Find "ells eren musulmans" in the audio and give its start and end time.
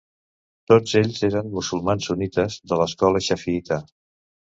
1.01-2.09